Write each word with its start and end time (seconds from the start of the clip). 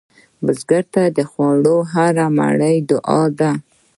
بزګر 0.45 0.83
ته 0.93 1.03
د 1.17 1.19
خوړو 1.29 1.77
هره 1.93 2.25
مړۍ 2.37 2.77
دعا 2.89 3.23
ده 3.39 3.51